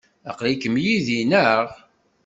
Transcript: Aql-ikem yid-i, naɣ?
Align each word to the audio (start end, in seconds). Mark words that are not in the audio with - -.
Aql-ikem 0.29 0.75
yid-i, 0.83 1.21
naɣ? 1.23 1.65